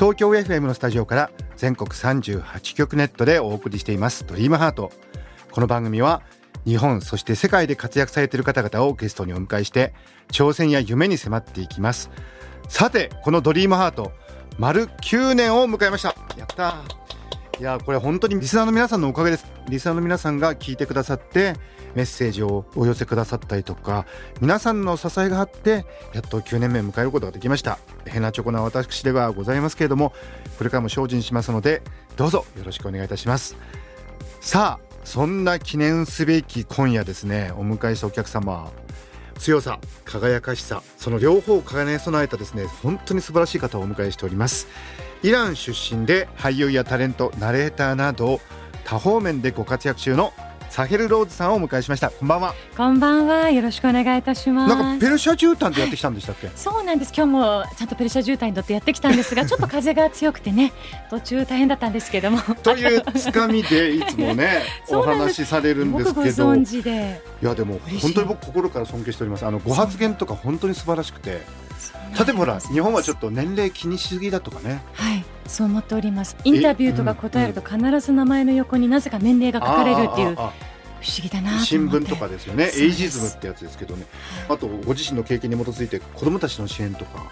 [0.00, 4.26] 東京 FM のスタジオから全国38局ネットでお送りしています。
[4.26, 4.90] ドリームハート。
[5.50, 6.22] この番組は
[6.64, 9.92] 日本そして世界で活躍されている方々をゲストにお迎えして
[10.32, 12.08] 挑戦や夢に迫っていきます。
[12.66, 14.12] さてこのドリームハート
[14.58, 16.14] 丸9年を迎えました。
[16.38, 16.76] やった
[17.60, 19.44] いやこれ本当にリスナーの皆さんのおかげです。
[19.68, 21.52] リスナーの皆さんが聞いてくださって
[21.94, 24.06] メッセージをお寄せくださったりとか
[24.40, 25.84] 皆さんの支えがあって
[26.14, 27.78] やっと9年目を迎えることができました。
[28.06, 30.14] ヘナチョコな私ではございますけれども
[30.56, 31.82] これからも精進しますので
[32.16, 33.58] どうぞよろしくお願いいたします。
[34.40, 37.52] さあそんな記念すべき今夜ですね。
[37.56, 38.70] お迎えしたお客様
[39.38, 44.66] 強さ輝かしさその両方を兼ね備えたですね本当に素晴らしい方をお迎えしております。
[45.22, 48.40] イラン出身で俳優やタレントナレーターなど
[48.84, 50.32] 多方面でご活躍中の
[50.70, 52.10] サヘルローズさんをお迎えしました。
[52.10, 52.54] こんばんは。
[52.76, 53.50] こんばんは。
[53.50, 54.74] よろしくお願いいたします。
[54.74, 57.12] なんかペルシャ絨毯でやってきたんでしたっけ、はい、そうなんです。
[57.14, 60.72] 今日もちゃんとペルシャ絨毯に乗ってやってきたんですが ちょっと風が強くてね
[61.10, 62.40] 途中大変だったんですけども。
[62.62, 66.54] というつかみでいつもね お話しされるんですけど。
[66.54, 66.58] い
[67.42, 69.44] やでも本当に僕心から尊敬しております。
[69.44, 71.42] あのご発言とか本当に素晴らしくて
[72.18, 74.82] 例えばほら日本はちょっと年齢気にしすぎだとかね。
[74.94, 76.36] はいそう思っております。
[76.44, 80.52] インタビューとか答えると必ず名前の横になぜか年齢が書かれるっていう不思
[81.22, 82.70] 議だな新聞とかですよね。
[82.76, 84.06] エイジズムってやつですけどね、
[84.48, 87.26] あとご自身の経験に基づいて子どもたちの支援とか。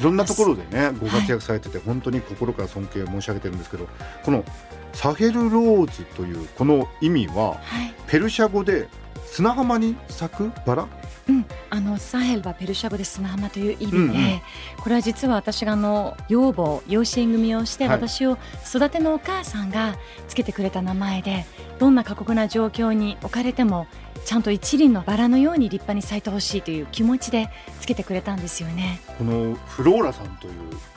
[0.00, 3.86] いろんなところでねご活躍されてて、本当に心から尊敬申し上げてるんですけど
[4.24, 4.44] この
[4.92, 7.60] サヘルローズというこの意味は、
[8.06, 8.88] ペルシャ語で
[9.26, 10.88] 砂浜に咲くバラ？
[11.28, 14.40] うん、あのサヘルはペルシャ語で砂浜という意味で、うんうん、
[14.78, 19.96] これは実は私があの養母養子縁組をして、私を育てのお母さんが
[20.28, 21.46] つけてくれた名前で
[21.78, 23.86] どんな過酷な状況に置かれても
[24.24, 29.00] ちゃんと一輪のバラのように立派に咲いてほしいという気持ちでつけてくれたんですよね。
[29.18, 30.52] このフローラさんという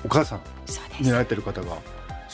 [0.06, 0.42] お母さん
[1.00, 1.78] になられてる方が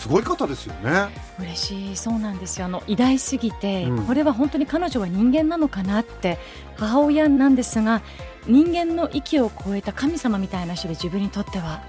[0.03, 1.07] すごい方ですよね。
[1.39, 1.95] 嬉しい。
[1.95, 2.65] そうなんですよ。
[2.65, 6.39] あの偉大すぎて、うん、これは本当に彼女は人間なのかなって
[6.75, 8.01] 母親なんですが
[8.45, 11.81] 人間の域を超えた神様みたいな人で自分にとっては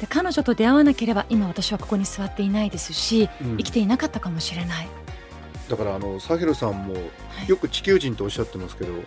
[0.00, 4.88] で彼女と出会わなければ今私はここに座っていないですし、うん、生きていなかったかもしれない。
[5.70, 6.96] だからあのサヘルさんも
[7.46, 9.02] よく地球人とおっしゃってますけど、はい。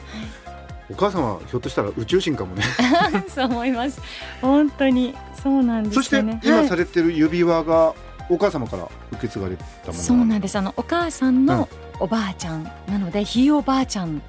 [0.89, 2.63] お母さんはひょっとしたら宇宙人かもね。
[3.27, 4.01] そう思います。
[4.41, 7.93] 本当にそうなんです、ね、そして今されてる指輪が
[8.29, 10.55] お母様から受け継がれたものそうなんです。
[10.57, 14.21] あのお母さんのおばあちゃんなので、ひいおばあちゃん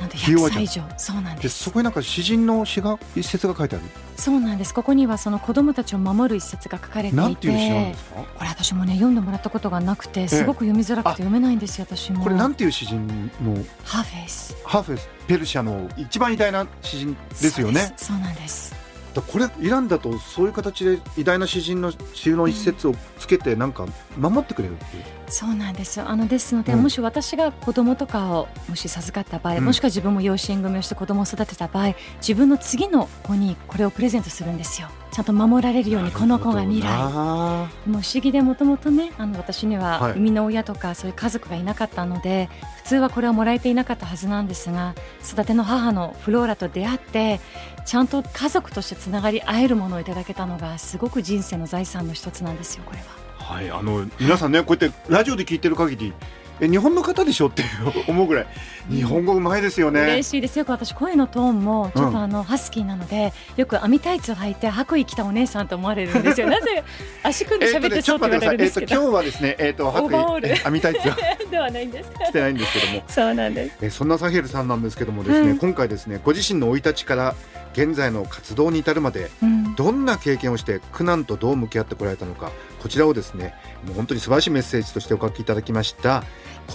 [0.00, 0.82] なんと100歳以上。
[0.96, 1.64] そうなんです。
[1.64, 3.84] そこになんか詩人の詩が一節が書いてある。
[4.16, 4.72] そうなんです。
[4.72, 7.42] ここにはその子供たちを守る一節が書かれていて。
[7.42, 8.22] ていう詩なんですか？
[8.22, 12.22] これ私もね読んでもらったことがなくてすごく読みづらくて読めないんですよ私も。
[12.22, 13.06] これなんていう詩人
[13.42, 13.54] の？
[13.82, 14.56] ハーフェス。
[14.64, 15.08] ハーフェス。
[15.26, 17.92] ペルシャの一番偉大な詩人ですよね。
[17.96, 18.74] そうなんです
[19.22, 23.86] これイランだとそういう形で偉大な詩人の詩の一節をつけてなんか
[24.16, 26.08] 守ってくれるっていう、そうなんですよ。
[26.08, 34.88] あのですので、うん、もし私が子供とかをもし授かった場合、うん、もしくは自分も養子縁組をして子供を育てた場合自分の次の子にこれをプレゼントするんですよ。
[35.10, 36.98] ちゃんと守られるようにこの子が未来。
[37.02, 47.40] もう不思議でもともとねあの私には生みの親とかそういう家族がいなかったので、はい、普通はこれをもらえていなかったはずなんですが育ての母のフローラと出会って
[47.84, 53.27] ちゃんと家族としてつながり合えるものをいただけたのがすごく人生の財産の一つなんですよこれは。
[53.48, 56.12] はいあの皆さんねこうやってラジオで聞いてる限り
[56.60, 57.64] え日本の方でしょって
[58.06, 58.46] 思うぐらい
[58.90, 60.00] 日本語うまいですよね。
[60.02, 60.64] 嬉しいですよ。
[60.66, 66.48] 私声のトーンもちょっとあの、ハスキーなのでよく網タイツを履いて白衣着たお姉さんと思われるんですよ。
[66.50, 66.82] なぜ
[67.22, 71.00] 足組んで喋ってそうって言われるんですけど、えー、今日はですねえっ、ー、と白衣網タイツ
[71.50, 72.10] ではないんです。
[72.10, 73.02] してないんですけども。
[73.08, 73.76] そうなんです。
[73.82, 77.34] えそんなサヘルさんなんですけどもですね、うん、今回ですねご自身の生い立ちから
[77.74, 82.50] 現在の活動に至るまで、うん、どんな経験をして苦難とどう向き合ってこられたのか
[82.80, 83.54] こちらをですね
[83.84, 86.24] もう本当に素晴らしいメッセージとしてお書きいただきました。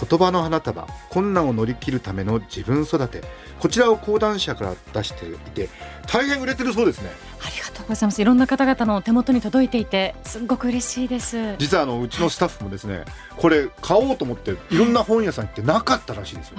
[0.08, 3.22] 言葉の花束困難を乗り切るための自分育て。
[3.60, 5.70] こちらを講談社から出していて
[6.06, 7.10] 大変売れてるそうですね。
[7.40, 8.20] ありがとうございます。
[8.20, 11.56] いろんな方々の手元に届いていてすごく嬉しいです。
[11.58, 13.04] 実はあのうちのスタッフもですね
[13.36, 16.58] これ買おうと思っていろんな本屋さん行ってなかったらしいですよ、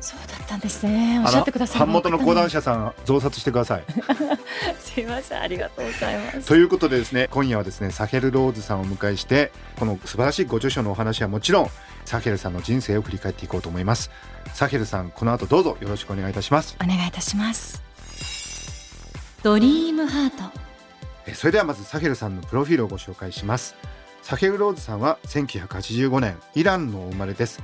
[0.00, 1.20] そうだったんですね。
[1.20, 1.80] おっしゃってください。
[1.80, 3.84] 版元の講談社さん増刷してください。
[4.80, 6.48] すいません、ありがとうございます。
[6.48, 11.70] ということでですね、今夜はですね、サヘルローズさんをお迎えして、この素晴らしいご著書のお話はもちろん、
[12.06, 14.10] サヘルさんの人生を振り返っていこうと思います。
[14.54, 16.76] サヘルさん、この後どうぞよろしくお願いいたします。
[16.82, 17.82] お願いいたします。
[19.42, 20.58] ドリームハート。
[21.34, 23.76] それではまずサヘルさんのプロフィールをご紹介します。
[24.22, 27.62] サヘルローズさんは1985年イランのお生まれです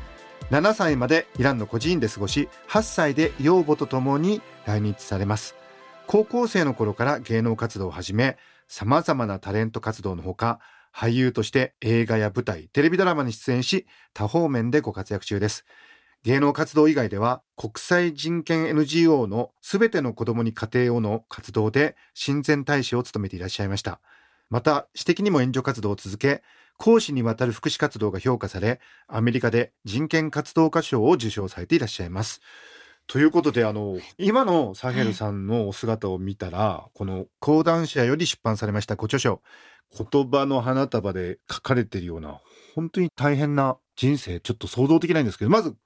[0.51, 5.55] 7歳までイランの孤児院で過ごし8歳で養母と共に来日されます。
[6.07, 8.37] 高校生の頃から芸能活動を始め
[8.69, 10.61] 様々なタレント活動のほか
[10.95, 15.65] 俳優として映画や舞台テレビドラマに出演し多方面でご活躍中です。
[16.25, 24.01] 芸能活動以外では国際人権 NGO のすべての子供に家庭をの活動で親善大使を務めていらっしゃいました。
[24.51, 26.43] また、私的にも援助活動を続け、
[26.79, 32.41] 講師にわたる福祉活動が評価され、アメリカで人権活動家賞を受賞されていらっしゃいます。
[33.07, 39.43] ということで、あの、今のサヘルさんのお姿を見たら、はい、この講談社より出版されましたご著書、
[40.11, 42.41] 言葉の花束で書かれているような、
[42.75, 45.77] 本当に大変な人生、ちょっと想像できないんですけど、まず、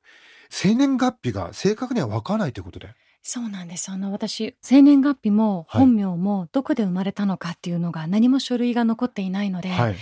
[0.49, 2.95] 生年月日が正確にはわからないということで。
[3.23, 3.91] そうなんです。
[3.91, 9.97] あの、私、生年月日も本名もどこで生まれたのかっていうのが何も書類が残っていないので、はい、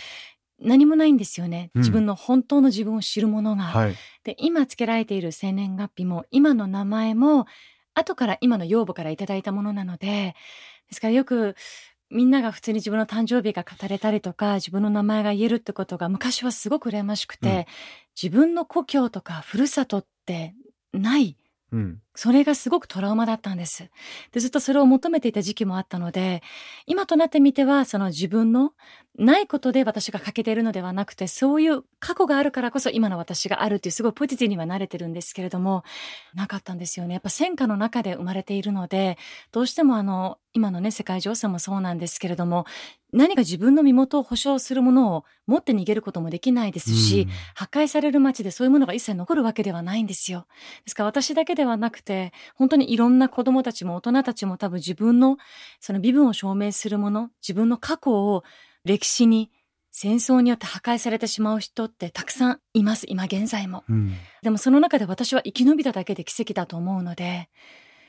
[0.61, 3.65] 何もないんですよね、うん、自分の本当の自分を知るものが。
[3.65, 3.95] はい、
[4.25, 7.47] で、今付けられている生年月日も、今の名前も、
[7.95, 10.35] 後から今の養母からいただいたものなので、
[10.89, 11.57] ですからよく、
[12.09, 17.65] みんなが普通に自分の誕生日が語れたりとか、自分の名前が言えるってことが昔はすごく羨ましくて、うん、
[18.21, 20.55] 自分の故郷とかふるさとって
[20.93, 21.37] ない。
[21.73, 23.91] うん、それがすごくトラウマだったんです。
[24.33, 26.43] で、ずっとそれを求めていた時期もあったので、
[26.87, 28.73] 今となってみては、その自分の
[29.19, 35.85] ないことで私が欠けているのではなくて、そういう過去があるからこそ今の私があるっていうすごいポジティブには慣れてるんですけれども、
[36.35, 37.15] なかったんですよね。
[37.15, 39.19] やっぱ戦火の中で生まれているので、
[39.53, 42.65] どうしてもあの、今のね、世界情勢もそうなんですけれども、
[43.13, 50.47] 何か自分の身元を保証するものを持って逃げることもできないですし、うん、破壊される街でそういうものが一切残るわけではないんですよ。
[50.85, 55.37] ですから私だけではなくて、本当にいろんな子供たちも大人たちも多分自分の
[55.81, 58.45] その身分を証明するもの、自分の過去を
[58.85, 59.51] 歴史に
[59.91, 63.83] 戦争によって破壊されてしまう人ってたくさんいます、今現在も。
[63.89, 67.49] うん、でもその中で私は生き延びただけで奇跡だと思うので、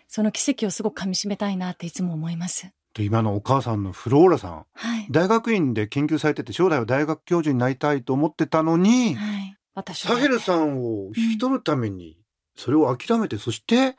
[0.08, 2.70] その奇跡をすごく噛み締めたいなっていつも思います。
[3.00, 9.58] 今のお母さんのフローラさん、はい、大学院で研究されてて将来は大学教授になりたいと思ってたのに、はい、
[9.94, 12.18] サヘルさんを引き取るために
[12.58, 13.96] それを諦めて、うん、そして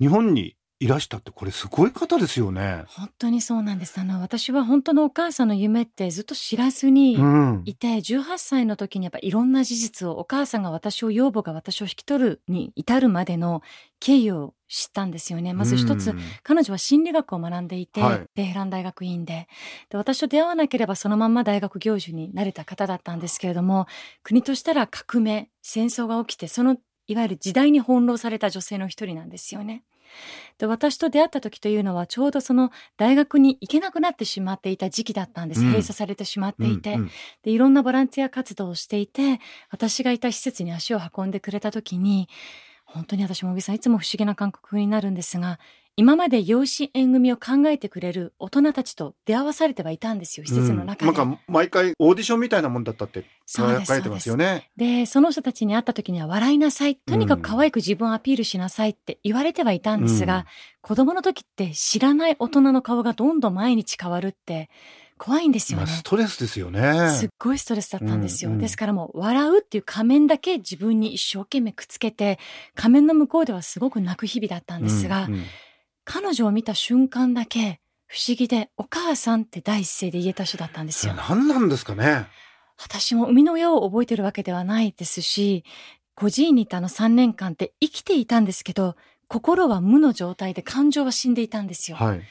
[0.00, 2.84] 日本にいらしたってこれすごい方ですよね。
[2.88, 3.98] 本当にそうなんです。
[4.00, 13.62] あの私は本当のお母さんの夢ってずっと知らずにいて、うん、18歳の時にやっぱいろんな事実をお母さんが私を養母が私を引き取るに至るまでの
[14.00, 15.54] 経緯を知ったんですよね。
[15.54, 19.34] まず一つ、うん、彼女は心理学を学んでいて、はい、テヘラン大学院で
[19.90, 19.96] で。
[19.96, 23.86] 私と出会わなければそのまま大学教授になれた方だったんですけれども、
[24.22, 29.82] 国としたら革命、戦争が起きて、そのいわゆる時代に翻弄された女性の一人なんですよね。
[30.58, 37.10] で私と出会った時というのはちょうどその大学に行けなくなってしまっていた時期だったんです、うん、閉鎖されてしまっていて、うんうん、
[37.42, 39.40] でいろんなボランティア活動をしていて
[39.70, 42.28] 私がいた施設に足を運んでくれた時に
[42.84, 45.58] 本当に私も小木さんいつも不思議な感覚になるんですが
[45.96, 51.08] 今まで養子縁組を考えてくれる大人たちと出会わされてはいたんですよ、施設の中で。
[51.08, 54.70] うん、なんか毎回オーディションみたいなもんだったって書かれてますよね。
[54.76, 56.96] でその人たちに会った時には笑いなさい。
[56.96, 60.44] とにかく可愛く自分をアピールしなさいって言われてはいたんですが、うん、
[60.82, 64.70] 子供の時って知らない大人の顔がどんどん毎日変わるって、
[65.16, 65.86] 怖いんですよね。
[65.86, 67.10] ストレスですよね。
[67.10, 68.50] すっごいストレスだったんですよ。
[68.50, 72.38] うんうん、ですからもう笑うっていう仮面だけ自分に一生懸命くっつけて、
[72.74, 75.44] 仮面の向こうではすごく泣く日々だったんですが、うんうん
[76.04, 81.14] 彼女を見た瞬間だけ不思議でお母さんって第一声で言えた人だったんですよ。
[81.14, 82.26] 何なんですかね
[82.76, 85.64] 私も生みの親を覚えてるわけではないですし、
[86.14, 88.96] 孤児院にいたあの3年間って生きていたんですけど、
[89.28, 91.96] 心は無の状態で感情は死んでいたんですよ。
[91.96, 92.22] はい、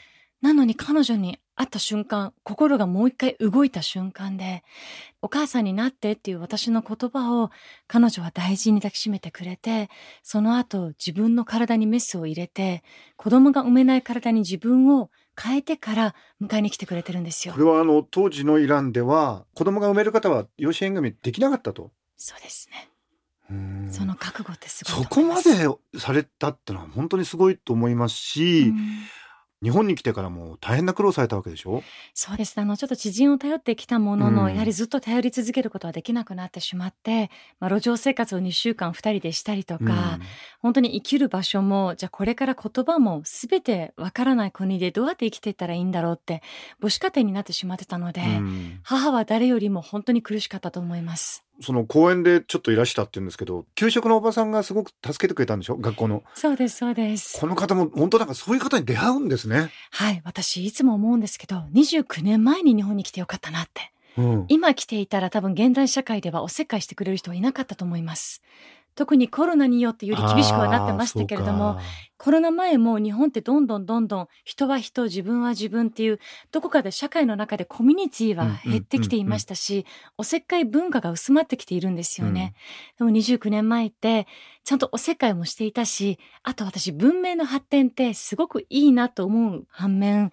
[0.44, 4.66] なのに彼女に会った瞬間、心がもう一回動いた瞬間で、
[5.22, 7.50] お母さんになってっていう私の言葉を
[7.88, 9.90] 彼女は大事に抱きしめてくれて、
[10.22, 12.84] その後自分の体にメスを入れて、
[13.16, 15.10] 子供が産めない体に自分を
[15.42, 17.54] 変えてから迎えに来てくれてるんですよ。
[17.54, 21.94] これはあの当時のイランでは子供が産める方は養子縁組できなかったと。
[22.18, 22.90] そうですね。
[23.92, 28.74] その覚悟ってすごいそこまでされたってのは本当にすごいと思いますし、
[29.64, 31.82] 日本に来てからも大変な苦労されたわけでしょ？
[32.14, 34.54] そうですあのちょっと知人を頼ってきたものの、うん。
[34.54, 40.20] やはりずっと頼り続けることはできなくなってしまって、まあ、路上生活を2週間2人でしたりとか、
[40.62, 46.44] 本当に生きる場所もじゃあこれから言葉も全てわからない国でどうやって生きていったらいいんだろうって
[46.82, 48.80] 母子家庭になってしまってたので、うんうん。
[48.84, 51.44] 母は誰よりも本当に苦しかったと思います。
[51.62, 55.78] その公園でちょっといらしたって言うんですけど給食のおばさんがすごく助けてくれたんでしょ？
[55.78, 56.24] 学校の。
[56.34, 57.40] そうですそうです。
[57.40, 63.92] この方も本当なんかそういう方に出会うんですね、はい私いつも思うんですけど29年前に日本に来てよかったなって。
[64.16, 68.44] うん、今来ていたら多分現代社会ではおせっかいしてくれる人はいなかったと思います。
[68.96, 71.80] 特にコロナによってより厳しくはなってましたけれども
[72.24, 76.20] コロナ前も日本ってどんどんどんどん人は人自分は自分っていう
[76.52, 79.86] どこかで社会の中でコミュニティは減ってきていましたし、
[80.18, 82.54] おせっかい文化が薄まってきているんですよね。
[82.98, 84.26] でも29年前って
[84.64, 90.32] ちゃんとおせっかいもしていたしあと私文明の発展ってすごくいいなと思う反面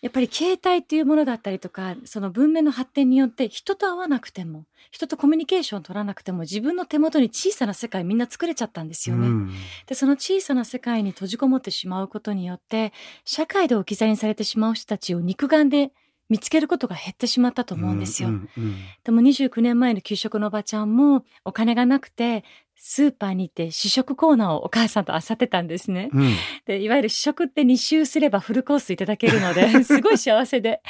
[0.00, 9.26] やっぱり携帯っていうものだったりとかその文明の発展によって人と会わなくても人とコミュニケーション取らなくても自分の手元に小さな世界みんな作れちゃったんですよね。
[9.26, 9.50] うん
[9.86, 12.92] でその小さな世界に閉じこもってしまうことによって
[13.24, 15.92] 社会で置き去りにされてしまう人たちを肉眼で
[16.28, 18.28] 見つけることが減ってしまったと思うんですよ。
[18.28, 22.44] うんうんでも29年前の給食のおばちゃんもお金がなくて
[22.80, 26.10] スーパーに行って試食コーナーをお母さんと漁ってたんですね。
[26.12, 26.32] うん。
[26.66, 30.82] でいわゆる試食って2周すればフルコースいただけるので すごい幸せで。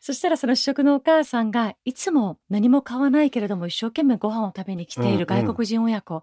[0.00, 6.22] そしたらその試食のお母さんがいつも何も買わないけれども一生懸命ご飯を食べに来ている外国人親子、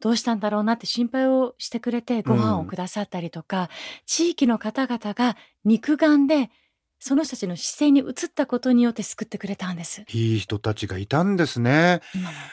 [0.00, 3.70] どうしたんだろうなって心配をしてくれてご飯をくださったりとか、
[4.06, 6.50] 地域の方々が肉眼で
[7.00, 10.04] その人たちの視線に移ったことによって救ってくれたんです。
[10.12, 12.02] いい人たちがいたんですね。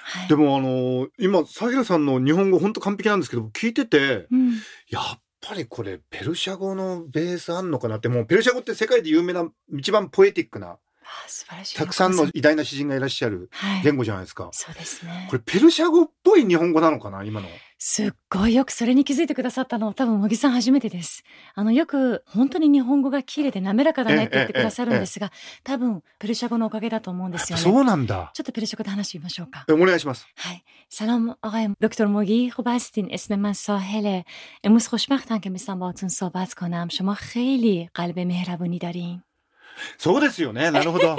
[0.04, 4.54] はい、でもあの今サヘルさんの日本語本当完璧なんですけど聞いててうん、
[4.89, 10.77] やっぱりこれペルシャ語のベースあんのかなってもうペルシャ語って世界で有名な一番ポエティックな
[11.76, 14.49] たくさんの偉大な詩人がいらっしゃるはい、言語じゃないですか。
[14.52, 17.49] そうですねこれペルシャ語っぽい日本語なのかな今の。
[17.78, 21.25] すっごいよくそれに気づいてくださったの多分茂木さん初めてです。
[21.54, 25.32] あのよく本当に日本語が綺麗で滑らかだねって言ってくださるんですが、
[25.64, 27.64] 多分ペルシャ語のおかげだと思うんですよね。
[27.64, 28.30] そうなんだ。
[28.35, 29.64] ちょっとペルシャ語で話してみましょうか。
[29.68, 30.26] えお願いします。
[30.37, 30.64] はい.
[30.88, 34.25] سلام آقای دکتر موگی خوب هستین اسم من ساحله
[34.64, 39.23] امروز خوشبختم که میستم باهاتون صحبت کنم شما خیلی قلب مهربونی دارین
[39.98, 40.69] そうですよね。
[40.72, 41.15] なるほど。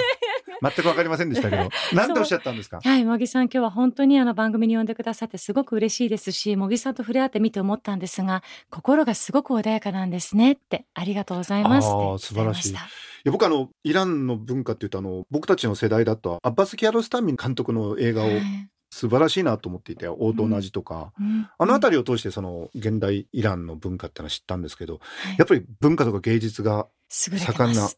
[0.61, 1.69] 全くわかりませんでしたけど。
[1.95, 2.81] なんておっしゃったんですか？
[2.83, 12.71] はい、茂木さん今日は本当にあの番組に呼んでくださってすごく嬉しいですし、茂木さんと触れ合ってみて思ったんですが、心がすごく穏やかなんですねって、ありがとうございますあー伝えま素晴らしい。
[12.71, 12.75] い
[13.25, 18.41] や僕あのイランの文化っていうとあの僕たちの世代だとアッバス・キアロスタンミン監督の映画をはい
[18.90, 21.49] 素晴らしいなと思っていて応答の味とか、うん。
[21.59, 25.00] あの辺りを通してその現代イランの文化ってのは知ったんですけどは
[25.33, 25.37] い。
[25.38, 27.88] やっぱり文化とか芸術が盛んな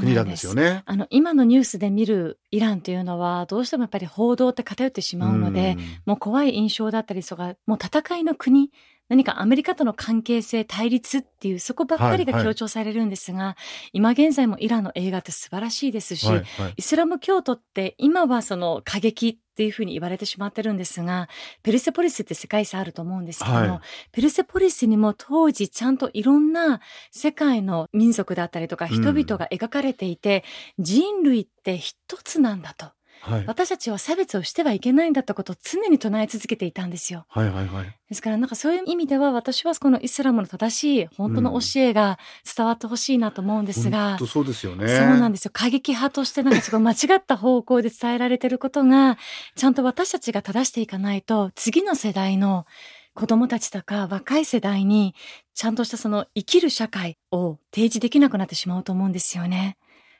[0.00, 0.82] 国なんですよね。
[0.86, 5.84] あの今のニュースで見るイランというのはどうしてもやっぱり報道って偏ってしまうので、うん。
[6.06, 8.70] もう怖い印象だったりとか、もう戦いの国、
[9.08, 12.44] 何かアメリカとの関係性、対立っていう、そこばっかりはいはい。
[12.44, 13.56] が強調されるんですが、
[13.92, 16.74] 今現在もイランの映画って素晴らしいですし、はいはい。
[16.76, 21.28] イスラム教徒って今はその過激っていうふうに言われてしまってるんですが、
[21.62, 23.80] ペルセポリスって世界遺産あると思うんですけども、はい。
[24.12, 30.44] ペルセポリスにも当時ちゃんといろんな世界の民族だったりとか人々が描かれていて、
[30.78, 32.97] 人類って一つなんだと。
[33.20, 37.26] はい私たちは差別をしてはいけないんだってことを常に唱え続けていたんですよ。
[37.28, 42.18] はいはいはいですからなんかそういう意味では私はこのイスラムの正しい本当の教えが
[42.56, 44.88] 伝わってほしいなと思うんですが、本当そうですよね。
[44.88, 45.50] そうなんですよ。
[45.52, 49.18] 過激派としてなんかすごい間違った方向で伝えられてることが、
[49.56, 52.66] ちゃんと私たちが正していかないと、次の世代の
[53.14, 55.14] 子供たちとか若い世代に、
[55.54, 59.76] ちゃんとしたその生きる社会を提示できなくなってしまうと思うんですよね。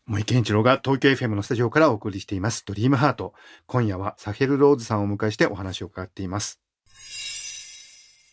[0.08, 2.64] 森健一郎が東京 FM のスタジオからお送りしています。
[2.64, 3.34] ドリームハート。
[3.66, 6.62] 今夜はサヘルローズさんをお迎えしてお話を伺っています。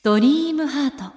[0.02, 1.14] ドリームハート。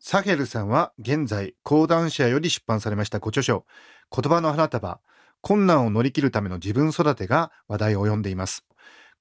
[0.00, 3.66] サヘルさんは現在講談社より出版されましたご著書。
[4.10, 4.98] 言葉の花束。
[5.42, 8.64] 困難を乗り切るための自分育てが話題を呼んでいます。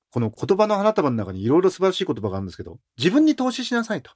[0.10, 4.12] この言葉の花束の中にいろいろ素晴らしい言葉があるんですけど自分に投資しなさいと、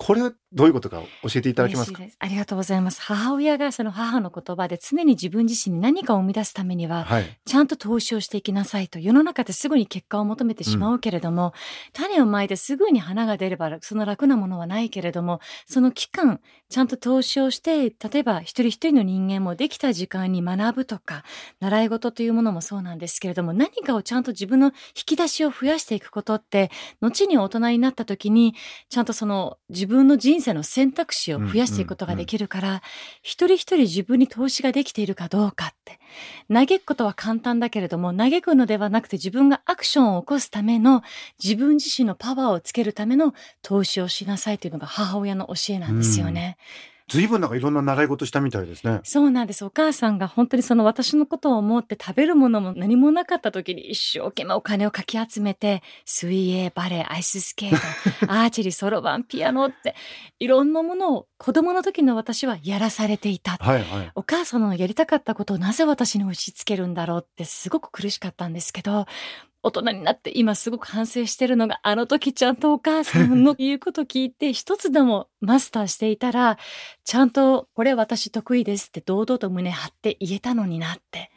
[0.00, 2.02] これはどういうことか教えていただけますか？
[2.20, 3.02] ありがとうございます。
[3.02, 9.00] 母親がその母の言葉で常に自分自身に何かを生み出すためには、はいちゃんと投資をしていきなさいと。
[9.00, 11.52] 世の中ってすぐに結果を求めてしまうけれども、
[11.92, 21.24] 種をまいてすぐに花が出ればその楽なものはないけれども、その期間、ちゃんと投資をして、例えば一人一人の人間もできた時間に学ぶとか、
[21.58, 24.72] 習い事というものもそうなんですけれども、何かをちゃんと自分の引
[25.06, 28.54] き出しを増やしていくことって、後に大人になった時に、
[28.88, 32.82] ちゃんとその自分の人生の選択肢を増やしていくことができるから、
[33.22, 35.98] 一人一人自分に投資ができているかどうかって。
[36.52, 41.02] 嘆くことは簡単だけれども、嘆くのではなくて自分がアクションを起こすための、
[41.42, 46.58] 自分自身のパワーをつけるための投資をしなさいというのが母親の教えなんですよね。
[47.08, 49.00] 随分なんかいろんな習い事したみたいですね。
[49.02, 49.64] そうなんです。
[49.64, 57.76] お母さんが本当にその私のことを思って食べるものも何もなかった時に一生懸命お金をかき集めて、水泳、バレエ、アイススケート、
[58.30, 59.94] アーチェリー、そろばん、ピアノって、
[60.38, 63.56] いろんなものを子供の時の私はやらされていた。
[63.58, 64.10] はいはい。
[64.14, 69.06] お母さんのやりたかったことをなぜ私に押し付けるんだろうってすごく苦しかったんですけど、
[69.62, 76.58] 大人になって今すごく反省してるのがあの時ちゃんとお母さんの言うこと聞いて一つでもマスターしていたら
[77.04, 81.30] ちゃんとこれ私得意ですって堂々と胸張って言えたのになって。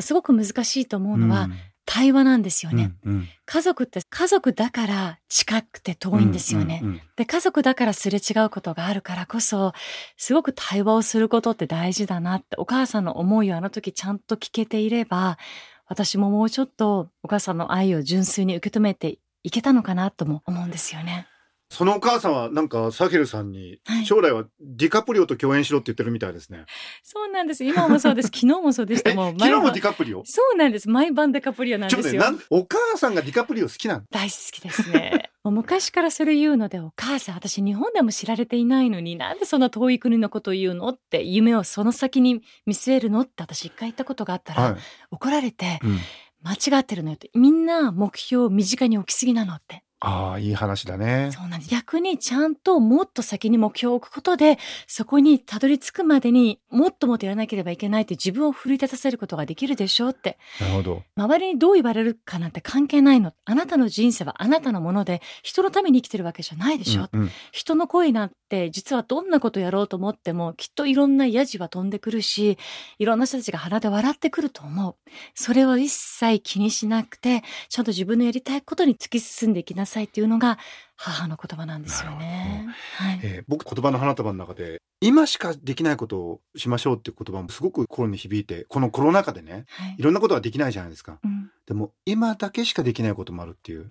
[0.00, 1.48] すごく難しいと思うのは
[1.84, 3.28] 対話なんですよね、うんうん。
[3.46, 7.02] 家族って家族だから近くて遠いんですよね、うんうんうん。
[7.16, 9.72] で家族だからすれ違うことがあるからこそ
[10.18, 15.38] すごく対話をすることって大事だなってお母さんの思いをあの時ちゃんと聞けていれば
[15.88, 21.26] 私ももうちょっとお母さんの愛を純粋に受け止めていけたのかなとも思うんですよね。
[21.70, 26.64] そのお母さんはなんかサヘルさんにはい将来はディカプリオと共演しろって言ってるみたいですね。
[27.02, 27.62] そうなんです。
[27.62, 28.28] 今もそうです。
[28.32, 29.10] 昨日もそうでした。
[29.10, 30.22] えもう昨日もディカプリオ？
[30.24, 30.88] そうなんです。
[30.88, 32.22] 毎晩デカプリオなんですよ。
[32.22, 35.27] なんお母さんがディカプリオ好きなの大好きですね。
[35.44, 44.76] もう昔からそれ言うので、お母さん、私日本でも知られていないのになんでそんな遠い国のことを言うのって、夢をその先に見据えるのって私一回言ったことがあったら、はい。
[45.10, 45.98] 怒られて、うん
[46.42, 49.82] 間違ってるのよって、みんな目標を身近に置きすぎなのって。
[50.00, 51.30] ああ、いい話だね。
[51.32, 51.70] そうなんです。
[51.70, 60.38] 逆にちゃんともっと先に目標を置くことで、そこにたどり着くまでにもっともっとやらなければいけないって自分を奮い立たせることができるでしょうって。
[60.60, 61.02] なるほど。
[61.16, 63.32] 周りにどう言われるかなんて関係ないの。
[63.44, 67.08] あなたの人生はあなたのもので、人のために生きてるわけじゃないでしょ。
[67.12, 72.58] うんうん人の声なんて実はどんなことやろうと思ってもきっといろんなヤジは飛んでくるし
[72.98, 74.94] いろんな人たちが鼻で笑ってくると思う
[75.34, 80.58] それを一切気にしなくてちゃんと自分のやりたいことに突き進んでいきなさいっていうのが
[80.96, 82.66] 母の言葉なんですよね。
[82.96, 89.96] はい、えー僕言葉の花束の中で今しかできないことをしましょうっていう言葉もすごく心に響いてこのコロナ禍でねはい。
[89.98, 91.18] いろんなことができないじゃないですか。
[91.24, 91.50] うん。
[91.66, 93.88] でも今だけしかできないこともあるっていう。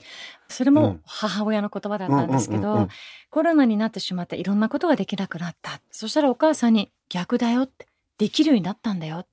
[0.50, 2.88] それも母親の言葉だったんですけど、
[3.30, 5.82] コロナになってしまっていろんなことができなくなった。
[5.92, 9.26] そしたらお母さんに逆だよってできるようになったんだよ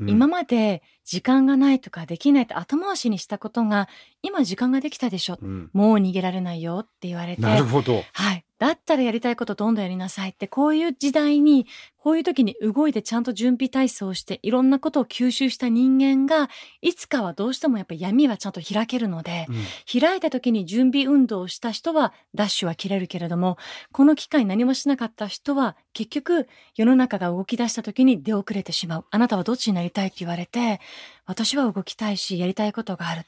[0.00, 0.10] うん。
[0.10, 3.88] 今まで時間がないとかできないって後回しにしたことが
[4.22, 5.38] 今時間ができたでしょ。
[5.40, 5.70] うん。
[5.72, 7.42] もう逃げられないよって言われて。
[7.42, 8.02] なるほど。
[8.12, 11.66] はいだったらやりたいことどんどんやりなさいってこういう時代に
[11.98, 16.48] こういう時に動いてちゃんと準備体操をしていろんなことを吸収した人間が
[16.80, 20.00] いつかはどうしてもやっぱり闇はちゃんと開けるので、うん。
[20.00, 23.58] 開いた時に準備運動をした人はダッシュは切れるけれども
[23.92, 29.04] この機会何もしなかった人は結局世の中が動き出した時に出遅れてしまう。
[29.10, 30.80] あなたはどっちになりたいって言われて
[31.26, 33.22] 私は動きたいしやりたいことがある。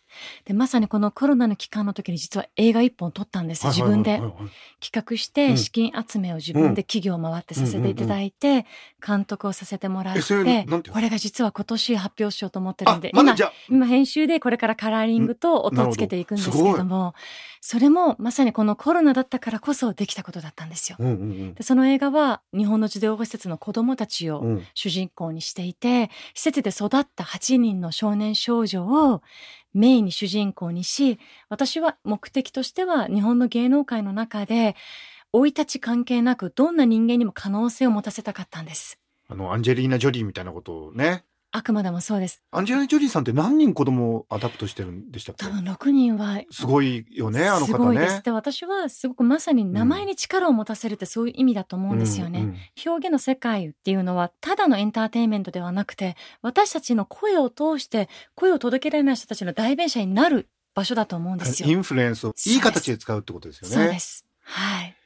[0.45, 4.21] でまさにこのコロナの期間の時に実は映画一本撮ったんです自分で。
[4.81, 5.33] 企画しうん。
[5.35, 8.67] て資金集めを自分で企業を回ってさせていただいて
[9.05, 10.21] 監督をさせてもらって
[10.91, 13.37] これが実は今年発表しようと思ってるんあで今
[13.69, 17.15] 今編集でこれからカラーリングと音をつけていくんですけれども
[17.61, 20.99] それもまさにこのコロナだったからこそできたことだったんですよ。
[21.61, 29.23] その映画は日本の児童施設の子どもたちを主人公にしていて施設で育った8人の少年少女を
[29.75, 34.77] メインに主人公にし私は目的としては日本の芸能界の中で
[35.33, 38.99] 生い立ち関係なくどんな人間にも可能性を持たせたかったんです。
[39.29, 42.43] あのアンジェリーナ・ジョリーみたいなことをねあくまでもそうです。
[42.51, 47.85] アンジェリーナ・ジョリーさんって何人子供を adopt してるんでしたっけ多分6人はすごいよねあのす方ね。
[47.85, 52.41] ごいですで私はすごくまさに名前に力を持たせるってそういう意味だと思うんですよね。
[52.41, 61.69] うんうん表現の世界っていうのはただのエンターテインメントではなくて私たちの声を通して声を届けられない人たちの代弁者になる場所だと思うんですよ。
[61.69, 63.75] インフルエンスをいい形で使うってことですよね。
[63.75, 64.25] そうです。
[64.43, 64.98] はい。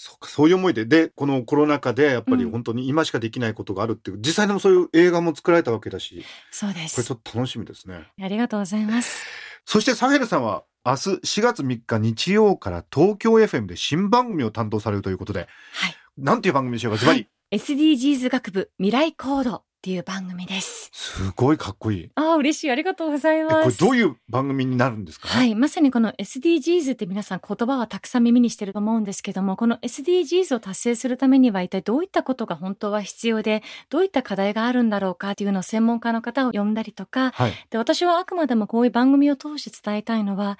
[0.00, 7.16] そそういう思いででこのコロナ禍でやっぱりうん本当に今しかできないことがあるっていう、実際でもそういう映画も作られたわけだしそうですこれちょ。
[7.16, 8.06] っと楽しみですね。
[8.22, 9.24] ありがとうございます。
[9.64, 15.96] そしてサヘルさんは明日4月3日日曜から東京 FM で新番組を担当されるということではい。
[16.16, 20.90] なんていう番組でしょうかズバリ、はい SDGs 学部未来コードっていう番組です。
[20.92, 22.10] すごいかっこいい。
[22.16, 22.70] ああ、嬉しい。
[22.72, 23.80] ありがとうございます。
[23.80, 25.28] れどういう番組になるんですか？
[25.28, 25.54] はい。
[25.54, 37.52] まさにこの SDGs って皆さん言葉はたくさん耳にしてると思うんですけども、この SDGs を達成するためには一体どういったことが本当は必要で、どういった課題があるんだろうかっていうのを専門家の方を呼んだりとか、はい。
[37.70, 40.58] で、私はあくまでもこういう番組を通して伝えたいのは、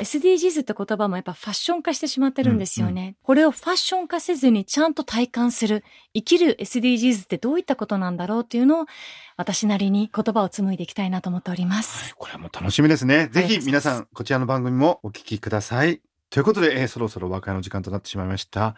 [0.00, 3.16] SDGs って言葉もやっぱファッション化してしまってるんですよね。
[3.22, 8.86] これをファッション化せずにちゃんと体感する、生きる SDGs ってどういったことなんだろうっていうのを
[9.36, 12.14] 私なりに言葉を紡いでいきたいなと思っております。
[12.16, 13.28] これはもう楽しみですね。
[13.28, 16.00] ぜひ皆さん、こちらの番組もお聞きください。
[16.34, 18.74] ということで、えーそろそろお別れの時間となってしまいました。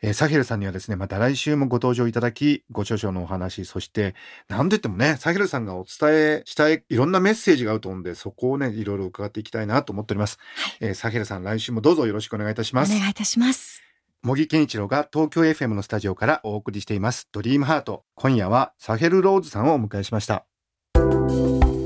[0.00, 4.14] えーサヘルさんにはですね、また来週もご登場いただき、ご著書のお話、そして、
[4.48, 10.38] なんといってもね、サヘルさんがお伝えしたいいろんなメッセージがあると思うんで、そこをね、いろいろ伺っていきたいなと思っております。
[10.78, 12.96] えーサヘルさん、来週もどうぞよろしくお願いいたしおます。
[12.96, 13.82] 願いいたします。
[14.22, 18.04] 茂木健一郎が東京 FM のスタジオからお送りしています、ドリームハート。
[18.14, 20.46] 今夜はサヘルローズさんをお迎えしました。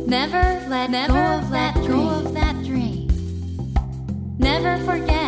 [0.07, 2.04] Never let go of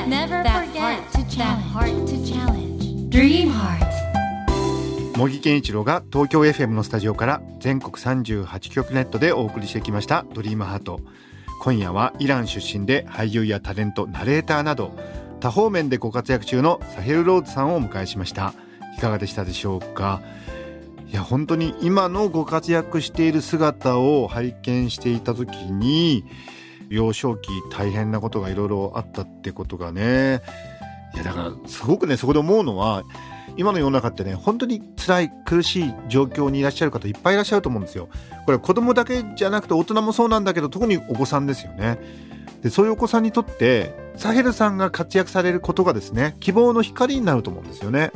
[0.09, 1.63] Never that forget that challenge.
[1.73, 3.11] heart to challenge.
[3.11, 3.85] Dream heart.
[5.17, 11.01] 茂木健一郎が東京 FM のスタジオから全国38局ネットでお送りしてきました「ドリームハート
[11.63, 14.93] 今夜はイラン出身で俳優やタレントナレーターなど
[15.41, 18.53] 多方面でご活躍中のサヘル・ローズさんをお迎えしました
[18.97, 20.21] いかがでしたでしょうか？
[21.09, 26.25] いや本当に今のご活躍している姿を拝見していた時に
[26.89, 30.43] 幼少期大変なことがいろいろあったってことがね
[31.15, 33.03] いやだからすごくねそこで思うのは
[33.57, 38.09] 今の世の中ってね本当に辛い苦しい状況にいらっしゃる方いっぱいいらっしゃると思うんですよ。
[38.45, 41.99] これ子供だけじゃなくて大人もそうなんだけど特にお子さんですよね。
[42.63, 48.11] でそういうお子さんにとってサヘルさんが活躍されることがですね希望の光になると思うんですよね。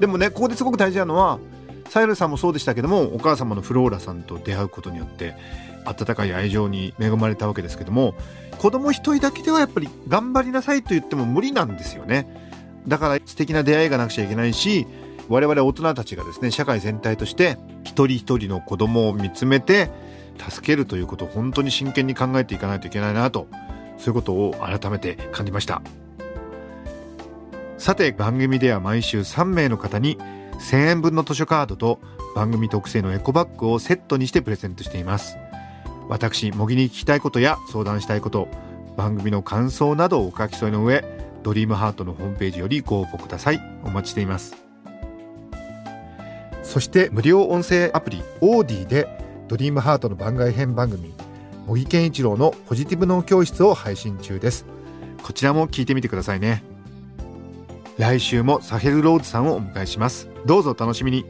[0.00, 1.38] でもねここですごく大事なのは
[1.88, 5.36] サヘルさんもそうでしたけどもお母様のフローラさんと出会うことによって
[5.84, 8.14] 温かい愛情に恵まれたわけですけども
[8.58, 12.44] 子供一人だけではやっぱり頑張りなさいと言っても無理なんですよね。
[12.86, 14.86] だから素敵な出会いがなくちゃいけないし
[15.28, 19.90] 我々大人たちがですね社会全体として一人一人の子供を見つめて
[20.38, 23.48] 助けるということを本当に真剣に考えていかないといけないなと
[23.96, 25.80] そういうことを改めて感じました
[27.78, 30.18] さて番組では毎週3名の方に
[30.60, 32.00] 1000円分の図書カードと
[32.34, 35.36] 番組特製のエコバッグをセットにしてプレゼントしています。
[36.08, 38.48] 私模擬に聞きたいことや相談したいこと
[38.96, 41.04] 番組の感想などをお書き添えの上
[41.42, 43.60] ドリームハートのホームページよりご応募ください。
[43.84, 44.56] お待ちしています。
[46.62, 49.06] そして無料音声アプリオーディで
[49.48, 51.14] ドリームハートの番外編番組
[51.66, 54.66] 茂木健一郎のポジティブ脳教室を配信中です。
[55.22, 56.73] こちらも聞いてみてくださいね。
[57.98, 60.28] 来週もサヘルローズさんをお迎えします。
[60.46, 61.24] どうぞお楽しみに。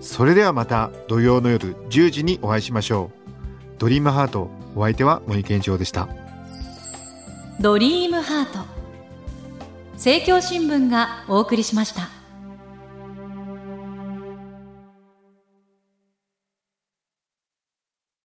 [0.00, 3.78] それではまた土曜の夜10時にお会いしましょう。
[3.78, 6.08] ドリームハートお相手は森健一郎でした。
[7.60, 8.60] ドリームハート。
[9.94, 12.11] 政教新聞がお送りしました。